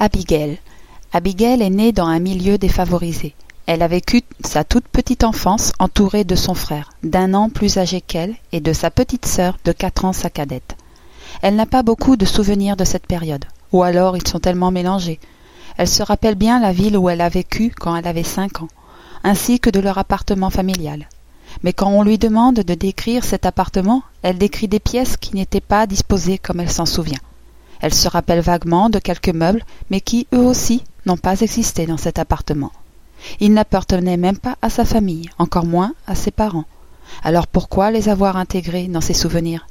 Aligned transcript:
Abigail. 0.00 0.58
Abigail 1.12 1.62
est 1.62 1.70
née 1.70 1.92
dans 1.92 2.06
un 2.06 2.18
milieu 2.18 2.58
défavorisé. 2.58 3.34
Elle 3.66 3.80
a 3.80 3.86
vécu 3.86 4.22
sa 4.44 4.64
toute 4.64 4.88
petite 4.88 5.22
enfance 5.22 5.72
entourée 5.78 6.24
de 6.24 6.34
son 6.34 6.54
frère, 6.54 6.90
d'un 7.04 7.32
an 7.32 7.48
plus 7.48 7.78
âgé 7.78 8.00
qu'elle, 8.00 8.34
et 8.50 8.60
de 8.60 8.72
sa 8.72 8.90
petite 8.90 9.24
sœur, 9.24 9.56
de 9.64 9.70
quatre 9.70 10.04
ans 10.04 10.12
sa 10.12 10.30
cadette. 10.30 10.76
Elle 11.42 11.54
n'a 11.54 11.64
pas 11.64 11.84
beaucoup 11.84 12.16
de 12.16 12.24
souvenirs 12.24 12.76
de 12.76 12.84
cette 12.84 13.06
période, 13.06 13.44
ou 13.72 13.84
alors 13.84 14.16
ils 14.16 14.26
sont 14.26 14.40
tellement 14.40 14.72
mélangés. 14.72 15.20
Elle 15.76 15.88
se 15.88 16.02
rappelle 16.02 16.34
bien 16.34 16.60
la 16.60 16.72
ville 16.72 16.98
où 16.98 17.08
elle 17.08 17.20
a 17.20 17.28
vécu 17.28 17.70
quand 17.70 17.94
elle 17.94 18.08
avait 18.08 18.24
cinq 18.24 18.62
ans, 18.62 18.68
ainsi 19.22 19.60
que 19.60 19.70
de 19.70 19.80
leur 19.80 19.98
appartement 19.98 20.50
familial. 20.50 21.08
Mais 21.62 21.72
quand 21.72 21.88
on 21.88 22.02
lui 22.02 22.18
demande 22.18 22.56
de 22.56 22.74
décrire 22.74 23.24
cet 23.24 23.46
appartement, 23.46 24.02
elle 24.22 24.38
décrit 24.38 24.66
des 24.66 24.80
pièces 24.80 25.16
qui 25.16 25.36
n'étaient 25.36 25.60
pas 25.60 25.86
disposées 25.86 26.38
comme 26.38 26.58
elle 26.58 26.72
s'en 26.72 26.84
souvient. 26.84 27.20
Elle 27.84 27.92
se 27.92 28.08
rappelle 28.08 28.40
vaguement 28.40 28.88
de 28.88 28.98
quelques 28.98 29.34
meubles, 29.34 29.62
mais 29.90 30.00
qui, 30.00 30.26
eux 30.32 30.38
aussi, 30.38 30.82
n'ont 31.04 31.18
pas 31.18 31.42
existé 31.42 31.84
dans 31.84 31.98
cet 31.98 32.18
appartement. 32.18 32.72
Ils 33.40 33.52
n'appartenaient 33.52 34.16
même 34.16 34.38
pas 34.38 34.56
à 34.62 34.70
sa 34.70 34.86
famille, 34.86 35.28
encore 35.36 35.66
moins 35.66 35.92
à 36.06 36.14
ses 36.14 36.30
parents. 36.30 36.64
Alors 37.22 37.46
pourquoi 37.46 37.90
les 37.90 38.08
avoir 38.08 38.38
intégrés 38.38 38.86
dans 38.86 39.02
ses 39.02 39.12
souvenirs? 39.12 39.66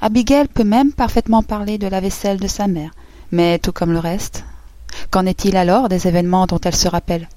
Abigail 0.00 0.48
peut 0.48 0.64
même 0.64 0.92
parfaitement 0.92 1.44
parler 1.44 1.78
de 1.78 1.86
la 1.86 2.00
vaisselle 2.00 2.40
de 2.40 2.48
sa 2.48 2.66
mère, 2.66 2.90
mais 3.30 3.60
tout 3.60 3.70
comme 3.70 3.92
le 3.92 4.00
reste. 4.00 4.44
Qu'en 5.12 5.24
est-il 5.24 5.56
alors 5.56 5.88
des 5.88 6.08
événements 6.08 6.46
dont 6.46 6.60
elle 6.64 6.74
se 6.74 6.88
rappelle? 6.88 7.28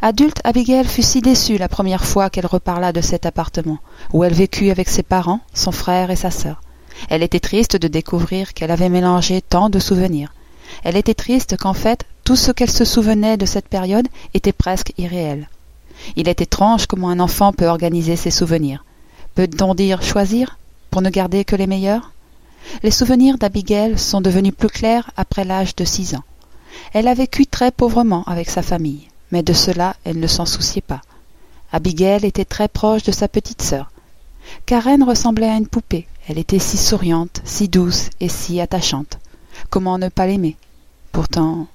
Adulte, 0.00 0.40
Abigail 0.42 0.84
fut 0.84 1.02
si 1.02 1.20
déçue 1.20 1.58
la 1.58 1.68
première 1.68 2.04
fois 2.04 2.28
qu'elle 2.28 2.46
reparla 2.46 2.92
de 2.92 3.00
cet 3.00 3.24
appartement, 3.24 3.78
où 4.12 4.24
elle 4.24 4.34
vécut 4.34 4.72
avec 4.72 4.88
ses 4.88 5.04
parents, 5.04 5.38
son 5.54 5.70
frère 5.70 6.10
et 6.10 6.16
sa 6.16 6.32
sœur. 6.32 6.60
Elle 7.08 7.22
était 7.22 7.40
triste 7.40 7.76
de 7.76 7.88
découvrir 7.88 8.54
qu'elle 8.54 8.70
avait 8.70 8.88
mélangé 8.88 9.42
tant 9.42 9.70
de 9.70 9.78
souvenirs. 9.78 10.32
Elle 10.84 10.96
était 10.96 11.14
triste 11.14 11.56
qu'en 11.56 11.74
fait, 11.74 12.04
tout 12.24 12.36
ce 12.36 12.52
qu'elle 12.52 12.70
se 12.70 12.84
souvenait 12.84 13.36
de 13.36 13.46
cette 13.46 13.68
période 13.68 14.08
était 14.34 14.52
presque 14.52 14.92
irréel. 14.98 15.48
Il 16.16 16.28
est 16.28 16.40
étrange 16.40 16.86
comment 16.86 17.10
un 17.10 17.20
enfant 17.20 17.52
peut 17.52 17.66
organiser 17.66 18.16
ses 18.16 18.30
souvenirs. 18.30 18.84
Peut-on 19.34 19.74
dire 19.74 20.02
choisir, 20.02 20.58
pour 20.90 21.02
ne 21.02 21.10
garder 21.10 21.44
que 21.44 21.56
les 21.56 21.66
meilleurs? 21.66 22.12
Les 22.82 22.90
souvenirs 22.90 23.38
d'Abigail 23.38 23.98
sont 23.98 24.20
devenus 24.20 24.54
plus 24.56 24.68
clairs 24.68 25.10
après 25.16 25.44
l'âge 25.44 25.76
de 25.76 25.84
six 25.84 26.14
ans. 26.14 26.24
Elle 26.92 27.08
a 27.08 27.14
vécu 27.14 27.46
très 27.46 27.70
pauvrement 27.70 28.24
avec 28.24 28.50
sa 28.50 28.62
famille, 28.62 29.08
mais 29.30 29.42
de 29.42 29.52
cela 29.52 29.96
elle 30.04 30.20
ne 30.20 30.26
s'en 30.26 30.46
souciait 30.46 30.82
pas. 30.82 31.02
Abigail 31.72 32.24
était 32.24 32.44
très 32.44 32.68
proche 32.68 33.02
de 33.02 33.12
sa 33.12 33.28
petite 33.28 33.62
sœur. 33.62 33.91
Karen 34.66 35.02
ressemblait 35.02 35.48
à 35.48 35.56
une 35.56 35.66
poupée. 35.66 36.06
Elle 36.28 36.38
était 36.38 36.58
si 36.58 36.76
souriante, 36.76 37.40
si 37.44 37.68
douce 37.68 38.10
et 38.20 38.28
si 38.28 38.60
attachante. 38.60 39.18
Comment 39.70 39.98
ne 39.98 40.08
pas 40.08 40.26
l'aimer? 40.26 40.56
Pourtant. 41.10 41.66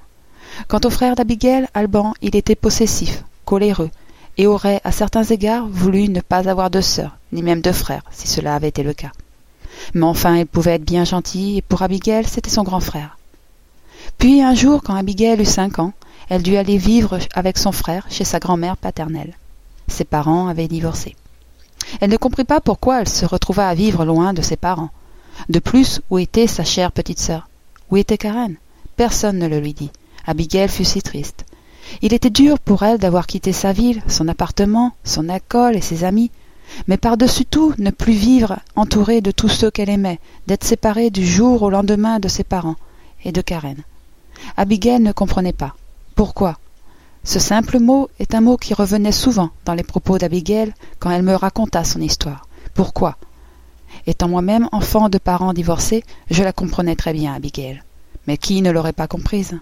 Quant 0.68 0.80
au 0.84 0.90
frère 0.90 1.16
d'Abigail, 1.16 1.68
Alban, 1.74 2.14
il 2.22 2.36
était 2.36 2.56
possessif, 2.56 3.24
coléreux, 3.46 3.92
et 4.38 4.48
aurait, 4.48 4.82
à 4.84 4.92
certains 4.92 5.24
égards, 5.24 5.68
voulu 5.68 6.10
ne 6.10 6.22
pas 6.22 6.50
avoir 6.50 6.70
de 6.70 6.82
sœur, 6.82 7.18
ni 7.32 7.42
même 7.42 7.62
de 7.62 7.72
frère, 7.72 8.04
si 8.12 8.28
cela 8.28 8.56
avait 8.56 8.70
été 8.70 8.84
le 8.84 8.94
cas. 8.94 9.12
Mais 9.94 10.06
enfin, 10.06 10.38
il 10.38 10.46
pouvait 10.46 10.76
être 10.76 10.86
bien 10.86 11.04
gentil, 11.04 11.58
et 11.58 11.62
pour 11.62 11.82
Abigail, 11.82 12.26
c'était 12.26 12.50
son 12.50 12.64
grand 12.64 12.80
frère. 12.80 13.18
Puis 14.18 14.42
un 14.42 14.54
jour, 14.54 14.82
quand 14.84 14.96
Abigail 14.96 15.42
eut 15.42 15.46
cinq 15.46 15.80
ans, 15.80 15.94
elle 16.30 16.44
dut 16.44 16.58
aller 16.58 16.78
vivre 16.78 17.20
avec 17.34 17.58
son 17.58 17.72
frère 17.72 18.06
chez 18.10 18.24
sa 18.24 18.40
grand-mère 18.40 18.78
paternelle. 18.78 19.34
Ses 19.88 20.04
parents 20.04 20.48
avaient 20.48 20.68
divorcé. 20.68 21.16
Elle 22.02 22.10
ne 22.10 22.18
comprit 22.18 22.44
pas 22.44 22.62
pourquoi 22.62 23.02
elle 23.02 23.10
se 23.10 23.26
retrouva 23.26 23.68
à 23.68 23.74
vivre 23.74 24.06
loin 24.06 24.34
de 24.34 24.42
ses 24.42 24.58
parents. 24.58 24.90
De 25.50 25.60
plus, 25.60 26.02
où 26.10 26.18
était 26.18 26.48
sa 26.48 26.64
chère 26.64 26.92
petite 26.92 27.20
sœur? 27.20 27.48
Où 27.90 27.98
était 27.98 28.18
Karen? 28.18 28.56
Personne 28.96 29.38
ne 29.38 29.48
le 29.48 29.60
lui 29.60 29.74
dit. 29.74 29.92
Abigail 30.26 30.70
fut 30.70 30.86
si 30.86 31.02
triste. 31.02 31.46
Il 32.02 32.14
était 32.14 32.30
dur 32.30 32.60
pour 32.60 32.84
elle 32.84 32.98
d'avoir 32.98 33.28
quitté 33.28 33.54
sa 33.54 33.72
ville, 33.72 34.02
son 34.08 34.28
appartement, 34.28 34.94
son 35.04 35.30
école 35.30 35.78
et 35.78 35.82
ses 35.82 36.04
amis, 36.04 36.32
mais 36.88 36.98
par-dessus 36.98 37.46
tout 37.46 37.74
ne 37.78 37.92
plus 37.92 38.14
vivre 38.14 38.60
entourée 38.76 39.22
de 39.22 39.32
tous 39.32 39.48
ceux 39.48 39.72
qu'elle 39.72 39.90
aimait, 39.90 40.20
d'être 40.48 40.66
séparée 40.66 41.10
du 41.10 41.26
jour 41.26 41.62
au 41.62 41.70
lendemain 41.70 42.20
de 42.20 42.28
ses 42.28 42.44
parents 42.44 42.76
et 43.24 43.32
de 43.32 43.42
Karen. 43.42 43.84
Abigail 44.58 45.00
ne 45.00 45.14
comprenait 45.14 45.54
pas. 45.54 45.76
Pourquoi? 46.16 46.58
Ce 47.24 47.40
simple 47.40 47.80
mot 47.80 48.10
est 48.20 48.36
un 48.36 48.42
mot 48.42 48.58
qui 48.58 48.74
revenait 48.74 49.12
souvent 49.12 49.50
dans 49.66 49.74
les 49.74 49.84
propos 49.84 50.18
d'Abigail 50.18 50.74
quand 51.00 51.12
elle 51.12 51.24
me 51.24 51.36
raconta 51.36 51.84
son 51.84 52.02
histoire. 52.02 52.48
Pourquoi? 52.74 53.18
Étant 54.06 54.28
moi-même 54.30 54.70
enfant 54.72 55.10
de 55.10 55.18
parents 55.18 55.54
divorcés, 55.54 56.04
je 56.30 56.44
la 56.44 56.54
comprenais 56.54 56.96
très 56.96 57.14
bien, 57.14 57.34
Abigail. 57.34 57.84
Mais 58.28 58.38
qui 58.38 58.62
ne 58.62 58.72
l'aurait 58.72 58.94
pas 58.94 59.08
comprise? 59.08 59.60